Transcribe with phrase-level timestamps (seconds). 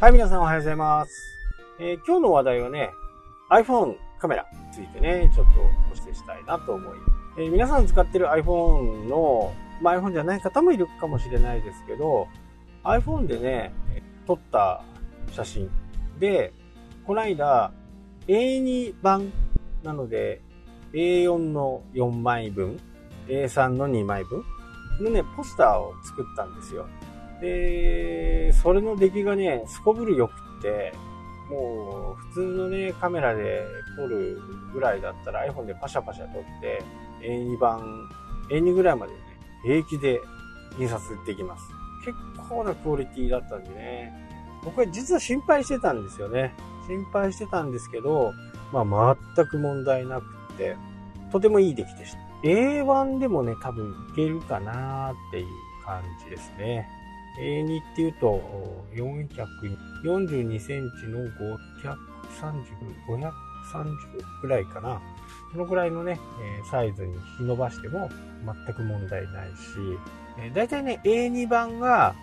[0.00, 1.12] はい、皆さんおはようございます。
[1.78, 2.90] えー、今日の話題はね、
[3.50, 5.64] iPhone カメラについてね、ちょっとお
[5.94, 6.98] 教えしたいなと思い
[7.36, 9.52] えー、皆さん使ってる iPhone の、
[9.82, 12.28] まあ、iPhone じゃない方もいるかもしれないですけど、
[12.82, 13.74] iPhone でね、
[14.26, 14.82] 撮った
[15.32, 15.70] 写真
[16.18, 16.54] で、
[17.06, 17.70] この間、
[18.26, 19.30] A2 版
[19.82, 20.40] なので、
[20.94, 22.80] A4 の4枚分、
[23.28, 24.42] A3 の2枚分
[24.98, 26.88] のね、ポスターを作ったんですよ。
[27.40, 30.92] で、それの出来がね、すこぶる良くって、
[31.48, 33.62] もう普通のね、カメラで
[33.96, 34.40] 撮る
[34.72, 36.82] ぐらいだったら iPhone でパシャパシャ撮って、
[37.22, 38.08] A2 版、
[38.50, 39.18] A2 ぐらいまでね、
[39.64, 40.20] 平気で
[40.78, 41.64] 印刷できます。
[42.04, 42.16] 結
[42.48, 44.12] 構なクオリティだったんでね、
[44.62, 46.54] 僕は実は心配してたんですよね。
[46.86, 48.32] 心配してたんですけど、
[48.72, 50.76] まあ全く問題なくって、
[51.32, 52.18] とてもいい出来でした。
[52.42, 55.46] A1 でもね、多分いけるかなーっていう
[55.84, 56.88] 感じですね。
[57.38, 58.40] A2 っていうと、
[58.94, 61.96] 442センチの530、
[63.08, 63.96] 530
[64.42, 65.00] ぐらいかな。
[65.52, 66.18] そのぐらいのね、
[66.70, 68.08] サイズに引き伸ばしても
[68.66, 72.14] 全く問題ないし、だいたいね、A2 版が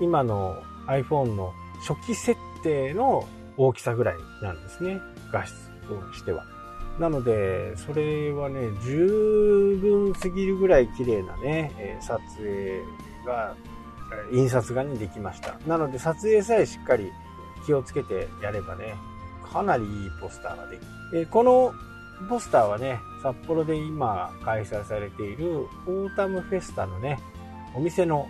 [0.00, 1.52] 今の iPhone の
[1.86, 5.00] 初期設定の大きさぐらいなんですね。
[5.32, 5.54] 画質
[5.88, 6.44] としては。
[6.98, 12.82] なので、それはね、十分すぎるぐらい綺麗なね、撮影
[13.26, 13.54] が、
[14.32, 15.58] 印刷画にできました。
[15.66, 17.10] なので、撮影さえしっかり
[17.66, 18.94] 気をつけてやればね、
[19.52, 20.80] かなりいいポスターができ
[21.12, 21.26] る。
[21.26, 21.72] この
[22.28, 27.18] ポスターはね、札幌で今開催されているオータムフェスタのね、
[27.74, 28.28] お店の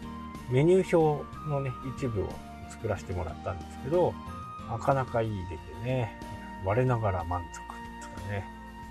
[0.51, 2.29] メニュー表のね、一部を
[2.71, 4.13] 作らせてもらったんですけど、
[4.71, 6.21] なかなかいい出てね、
[6.65, 7.61] 我ながら満足
[8.15, 8.45] とかね。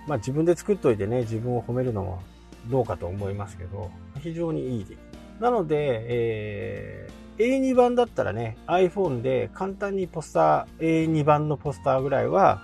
[0.08, 2.22] まあ自分で作っといてね、自分を褒めるのも
[2.68, 5.00] どうかと思いますけど、非常にいい出来。
[5.40, 12.62] なので、えー、A2 版だったらね、iPhone で簡単にポスター、A2 版のポスターぐらいは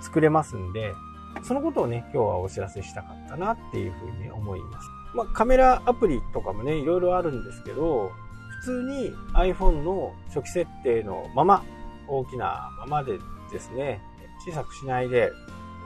[0.00, 0.92] 作れますんで、
[1.42, 4.88] そのことをね、今日はお知らせしたかったなっていうふうに思います。
[5.14, 8.10] まあ、カメラアプリとかもね、いろいろあるんですけど、
[8.60, 11.62] 普通に iPhone の初期設定のまま、
[12.08, 13.18] 大きなままで
[13.52, 14.00] ですね、
[14.46, 15.30] 小さくしないで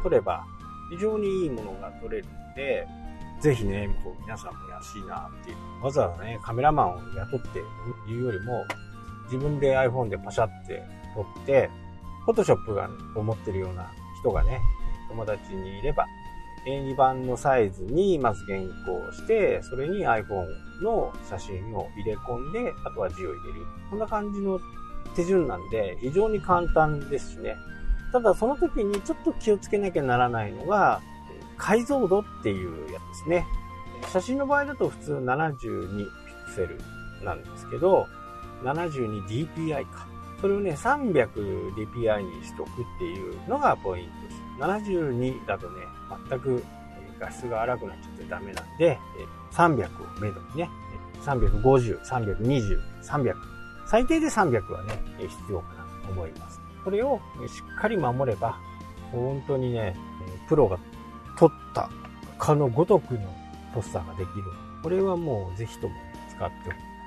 [0.03, 0.45] 撮れば
[0.91, 2.87] 非常にいいものが撮れるんで、
[3.41, 5.85] ぜひね、こう皆さんも安いなっていう。
[5.85, 7.59] わざわざね、カメラマンを雇って
[8.11, 8.65] いうよりも、
[9.25, 10.83] 自分で iPhone でパシャって
[11.15, 11.71] 撮って、
[12.25, 13.91] フォトショップが思ってるような
[14.21, 14.61] 人がね、
[15.09, 16.07] 友達にいれば、
[16.67, 20.47] A2 版のサイズにまず原稿して、それに iPhone
[20.83, 23.67] の写真を入れ込んで、あとは字を入れる。
[23.91, 24.59] こんな感じの
[25.15, 27.57] 手順なんで、非常に簡単ですしね。
[28.13, 31.01] ただその時にちょっと気をつけなきゃならないのが、
[31.59, 33.47] 解像度っていうやつですね。
[34.13, 36.11] 写真の場合だと普通72ピ
[36.47, 36.79] クセル
[37.25, 38.07] なんですけど、
[38.63, 40.07] 72dpi か。
[40.41, 44.43] それをね、300dpi にしとくっていうのがポイントです。
[44.61, 45.83] 72だとね、
[46.31, 46.65] 全く
[47.19, 48.99] 画質が荒くなっちゃってダメなんで、
[49.53, 50.71] 300をめどにね、
[51.25, 53.35] 350、320、300。
[53.87, 56.61] 最低で300はね、必要かなと思います。
[56.85, 58.59] これをしっかり守れば、
[59.11, 59.97] 本当にね、
[60.49, 60.79] プロが
[61.39, 61.89] 撮った
[62.39, 63.21] かのごとくの
[63.75, 64.45] ポスターができる。
[64.83, 65.95] これはもうぜひとも
[66.31, 66.55] 使って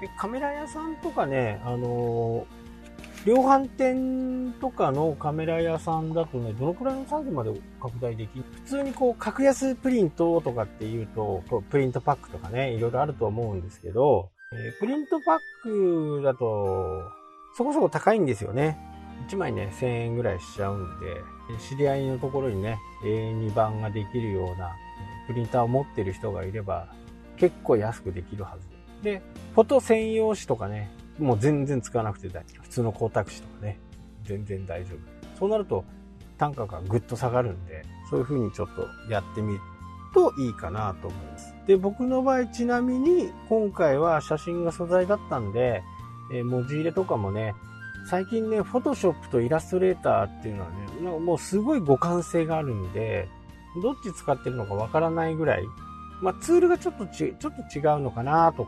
[0.04, 0.20] おく。
[0.20, 8.46] カメラ屋さんとかね、あのー、量販店とかのカメラ屋さんだとね、どのくらいのサイズまで拡大できる？
[8.52, 17.04] 普通にこう、格安プリントとかっていうと、プリントパックとかね、いろいろあると思うんですけど、えー、プリントパックだと、
[17.56, 18.80] そこそこ高いんですよね。
[19.28, 21.22] 1枚ね、1000円ぐらいしちゃうんで、
[21.60, 24.76] 知り合いのところにね、A2 版ができるような
[25.28, 26.88] プリンターを持ってる人がいれば、
[27.38, 28.68] 結構安くできるはず。
[29.04, 29.22] で、
[29.54, 32.64] フォト専用紙とかね、もう全然使わなくて大丈夫。
[32.64, 33.80] 普通の光沢紙とかね、
[34.24, 35.38] 全然大丈夫。
[35.40, 35.84] そうなると、
[36.38, 39.60] 単価がぐっと下がるんで、そういう風にちょっとやってみる
[40.14, 41.54] といいかなと思います。
[41.68, 45.84] で、僕の場合ちなみに、今回は写真が素材だったんで、
[46.34, 47.54] え文字入れとかもね、
[48.10, 53.28] 最近ね、フォトショップとイラストレーターっていうのはね、もうすごい互換性があるんで、
[53.82, 55.64] どっち使ってるのかわからないぐらい、
[56.22, 58.68] まあツールがちょっとち、ちょっと違うのかなとっ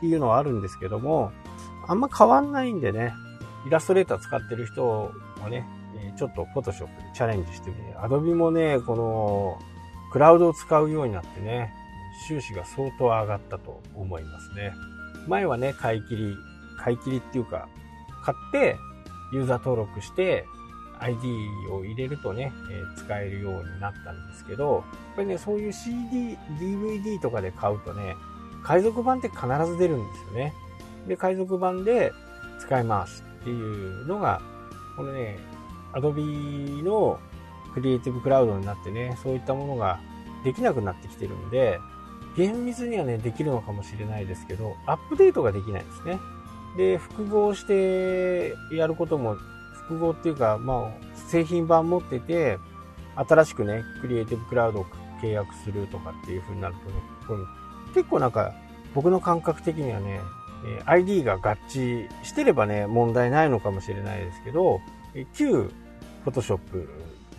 [0.00, 1.32] ていうのはあるんですけども、
[1.86, 3.12] あんま変わんないんでね、
[3.66, 5.66] イラストレーター使ってる人もね、
[6.16, 9.58] ちょっとフォトショップでチャレンジしてみて、アドビもね、この
[10.12, 11.72] クラウドを使うようになってね、
[12.26, 14.72] 収支が相当上がったと思いますね。
[15.28, 16.34] 前はね、買い切り、
[16.78, 17.68] 買い切りっていうか、
[18.22, 18.78] 買って、
[19.32, 20.46] ユーザー登録して、
[20.98, 21.28] ID
[21.72, 24.84] を入れるとね、えー、使えるようになったんですけど、
[25.14, 28.16] これね、そういう CD、DVD とかで買うとね、
[28.62, 30.52] 海賊版って必ず出るんですよね。
[31.08, 32.12] で、海賊版で
[32.58, 34.42] 使えますっていうのが
[35.00, 35.38] これね、
[35.94, 37.18] Adobe の
[37.74, 40.00] クリエイティブクラウドになってね、そういったものが
[40.44, 41.80] できなくなってきてるんで、
[42.36, 46.18] 厳密にはね、できるのかもしれないですけど、アップデートができないんですね。
[46.76, 49.36] で、複合してやることも、
[49.88, 52.58] 複合っていうか、まあ、製品版持ってて、
[53.16, 54.86] 新しくね、クリエイティブクラウドを
[55.22, 56.94] 契約するとかっていう風になるとね、
[57.26, 57.40] これ
[57.94, 58.54] 結構なんか、
[58.94, 60.20] 僕の感覚的にはね、
[60.84, 64.80] ID が合致してればね、問題ないのかもしれないですけど、
[65.34, 65.70] 旧
[66.24, 66.88] Photoshop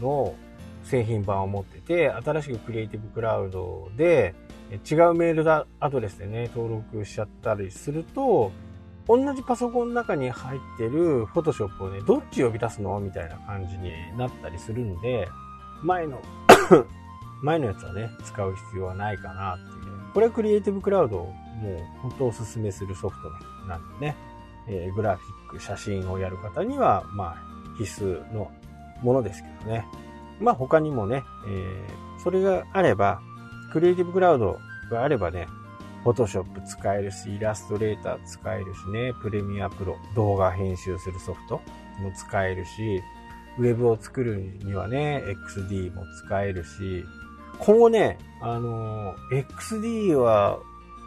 [0.02, 0.36] の
[0.84, 4.34] 製品版を持ってて、新しくクリエイティブクラウドで
[4.90, 5.50] 違うメール
[5.80, 8.52] アドレスでね、登録しちゃったりすると、
[9.12, 12.98] 同じパソコンの中に入ってる Photoshop をね、どっち呼び出すの？
[13.02, 15.28] みたいな感じになったりするんで、
[15.84, 16.22] 前の
[17.44, 20.14] 前のやつはね、使う必要はないかなっていう。
[20.14, 23.30] これはクリエイティブクラウドをもう本当おすすめするソフト
[23.68, 24.16] なんでね、
[24.70, 28.50] えー、グラフィック、写真をやる方には、まあ、必須の
[29.02, 29.86] ものですけどね。
[30.40, 33.20] まあ他にもね、えー、それがあれば、
[33.74, 34.58] クリエイティブクラウド
[34.90, 35.48] があればね、
[36.04, 41.62] Photoshop 使えるし、イラストレーター使えるしね、プレミアプロ、動画編集するソフト
[42.00, 43.02] も使えるし、
[43.60, 47.06] ウェブを作るにはね、XD も使えるし、
[47.60, 50.60] 今後ね、あの、XD は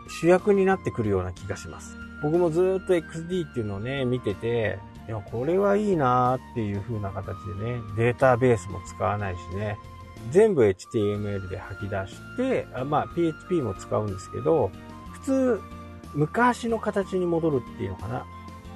[0.09, 1.97] 主役になってくるような気がします。
[2.23, 9.79] 僕もずっと XD っていうのをね、見てて、いや、これはいいなーっていう風な形でね、データベースも使わないしね、
[10.31, 14.71] 全部 HTML で吐き出して、あまあ PHP も使うんですけど、
[15.13, 15.61] 普通、
[16.15, 18.27] 昔の形に戻るっていうのかな。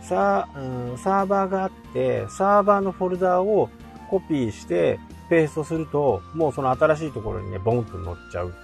[0.02, 3.68] さうん、サーバーがあって、サーバーのフォルダーを
[4.10, 4.98] コピーして、
[5.28, 8.54] ペーストすると、もうその新しいところにね、ボンと乗っちゃう。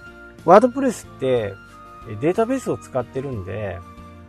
[0.45, 1.53] ワードプレスって
[2.21, 3.79] データベースを使ってるんで、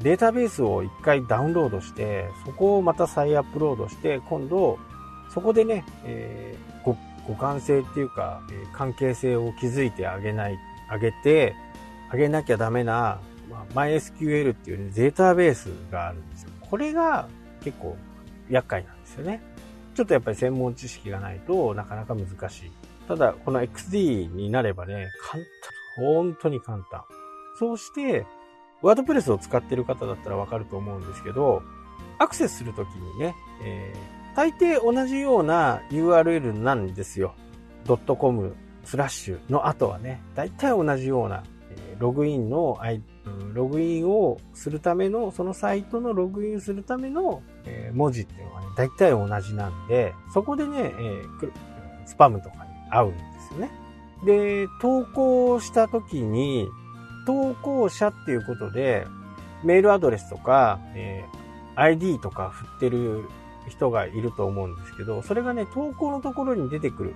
[0.02, 4.78] データベースを一回ダウンロードして、そこをまた再アップロードして、今度、
[5.32, 6.96] そこでね、えー、
[7.26, 10.58] 互換性っていうか、え、関係性を築いてあげない、
[10.88, 11.55] あげて、
[12.11, 13.20] あげなきゃダメな、
[13.50, 16.50] まあ、MySQL っていう、ね、データベースがあるんですよ。
[16.61, 17.28] これが
[17.62, 17.96] 結構
[18.50, 19.40] 厄介なんですよね。
[19.94, 22.70] ちょっとやっぱり専門知識がないとなかなか難しい。
[23.08, 25.43] ただ、この XD になればね、簡
[25.96, 27.02] 単、本当に簡単。
[27.58, 28.26] そうして、
[28.82, 31.62] ワードプレスを使ってる方だったらわかると思うんですけど、
[32.19, 37.35] アクセスするときにね、えー、大抵同じような URL なんですよ。
[37.87, 38.55] .com
[38.85, 41.43] スラッシュの後はね、大体同じような、
[41.99, 42.79] ログインの、
[43.55, 47.43] ログインをするための、そのサイトのログインするための、
[47.94, 50.93] 文字っていうのがね、大体同じなんで、そこでね、
[52.05, 53.19] スパムとかに合うんで
[53.49, 53.71] すよね。
[54.27, 56.69] で、投稿した時に、
[57.27, 59.06] 投稿者っていうことで、
[59.65, 61.25] メールアドレスとか、え、
[61.75, 63.25] ID とか振ってる
[63.69, 67.15] 人がいると思うんですけど、それがね、投稿のところに出てくる。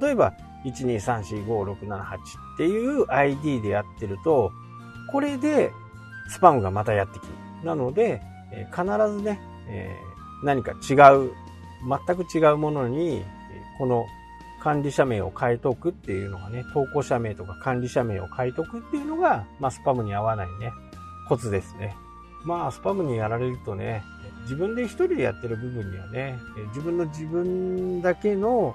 [0.00, 0.32] 例えば、
[0.64, 4.52] 1234567っていう ID でやってると、
[5.12, 5.72] これで
[6.28, 7.28] スパムがまたやってきる。
[7.64, 8.20] なので、
[8.52, 9.96] え、必ずね、え、
[10.42, 11.32] 何か違う、
[12.06, 13.24] 全く違うものに、
[13.78, 14.06] この
[14.60, 20.72] 管理者名を変えとくっていうのがね、投稿者名とか管理者名を変えとくっていうのが、まあ、スパムに合わないね、
[21.28, 21.96] コツですね。
[22.44, 24.02] まあ、スパムにやられるとね、
[24.46, 26.38] 自分で一人でやってる部分にはね、
[26.68, 28.74] 自分の自分だけの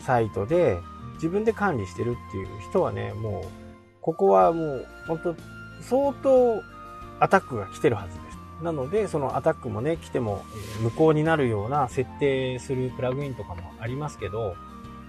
[0.00, 0.78] サイトで
[1.14, 3.44] 自分で管理してるっていう人はね、もう、
[4.00, 5.36] ここはもう、本当
[5.80, 6.62] 相当
[7.20, 8.64] アタックが来てるはずです。
[8.64, 10.42] なので、そのアタックもね、来ても
[10.80, 14.56] 無効になるような設定するプラグインとかもありますけど、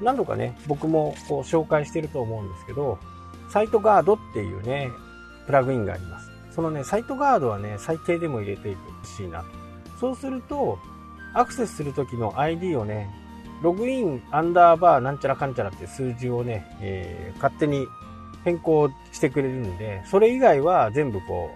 [0.01, 2.99] 何度かね、僕もこう紹介してると思うんですけど、
[3.49, 4.91] サイトガードっていうね、
[5.45, 6.31] プラグインがあります。
[6.51, 9.62] そのね、サイトガードはね、最低でも入れていてほしいなと。
[10.03, 10.79] そうすると、
[11.33, 13.09] アクセスするときの ID をね、
[13.61, 17.87] ログインアンダーバーなんちゃらかんちゃらって数字をね、えー、勝手に
[18.43, 21.51] 変更してくれるんで、それ以外は全部こ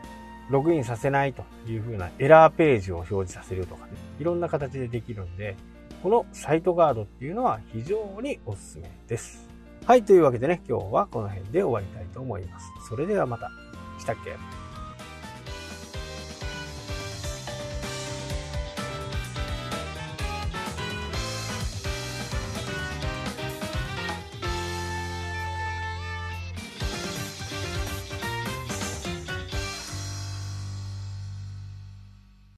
[0.49, 5.57] う、ログインさせないという風なエラーページを表示させるとかね、いろんな形でできるんで、
[6.01, 9.45] このサイトガードっていうのは非常におすすめです。
[9.85, 12.65] はい、というわけでね、今日はこの辺で終わりたいと思います。
[12.87, 13.51] それではまた。
[13.99, 14.31] したっけ？